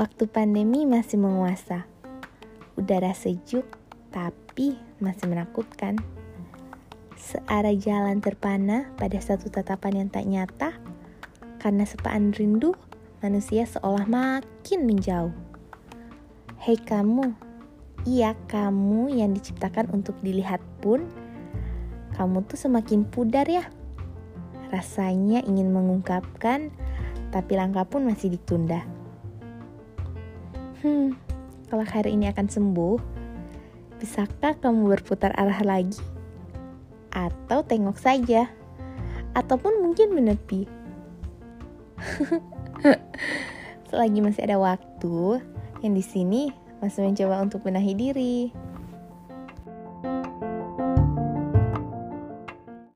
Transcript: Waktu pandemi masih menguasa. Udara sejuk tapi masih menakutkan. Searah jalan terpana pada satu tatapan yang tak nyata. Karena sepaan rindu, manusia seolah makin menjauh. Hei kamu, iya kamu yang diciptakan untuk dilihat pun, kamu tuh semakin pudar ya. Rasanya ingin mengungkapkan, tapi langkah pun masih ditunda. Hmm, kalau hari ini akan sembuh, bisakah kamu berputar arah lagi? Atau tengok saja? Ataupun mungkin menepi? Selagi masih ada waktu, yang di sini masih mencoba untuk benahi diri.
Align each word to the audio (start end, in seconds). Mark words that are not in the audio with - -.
Waktu 0.00 0.32
pandemi 0.32 0.88
masih 0.88 1.20
menguasa. 1.20 1.84
Udara 2.72 3.12
sejuk 3.12 3.68
tapi 4.08 4.80
masih 4.96 5.28
menakutkan. 5.28 6.00
Searah 7.20 7.76
jalan 7.76 8.24
terpana 8.24 8.88
pada 8.96 9.20
satu 9.20 9.52
tatapan 9.52 10.00
yang 10.00 10.08
tak 10.08 10.24
nyata. 10.24 10.72
Karena 11.60 11.84
sepaan 11.84 12.32
rindu, 12.32 12.72
manusia 13.20 13.68
seolah 13.68 14.08
makin 14.08 14.88
menjauh. 14.88 15.36
Hei 16.64 16.80
kamu, 16.80 17.36
iya 18.08 18.32
kamu 18.48 19.12
yang 19.12 19.36
diciptakan 19.36 19.92
untuk 19.92 20.16
dilihat 20.24 20.64
pun, 20.80 21.12
kamu 22.16 22.40
tuh 22.48 22.56
semakin 22.56 23.04
pudar 23.04 23.44
ya. 23.44 23.68
Rasanya 24.72 25.44
ingin 25.44 25.68
mengungkapkan, 25.76 26.72
tapi 27.28 27.52
langkah 27.52 27.84
pun 27.84 28.08
masih 28.08 28.32
ditunda. 28.32 28.80
Hmm, 30.80 31.12
kalau 31.68 31.84
hari 31.84 32.16
ini 32.16 32.32
akan 32.32 32.48
sembuh, 32.48 32.96
bisakah 34.00 34.56
kamu 34.64 34.88
berputar 34.96 35.28
arah 35.36 35.60
lagi? 35.60 36.00
Atau 37.12 37.60
tengok 37.68 38.00
saja? 38.00 38.48
Ataupun 39.36 39.84
mungkin 39.84 40.16
menepi? 40.16 40.64
Selagi 43.92 44.24
masih 44.24 44.48
ada 44.48 44.56
waktu, 44.56 45.44
yang 45.84 45.92
di 45.92 46.00
sini 46.00 46.48
masih 46.80 47.12
mencoba 47.12 47.44
untuk 47.44 47.60
benahi 47.60 47.92
diri. 47.92 48.48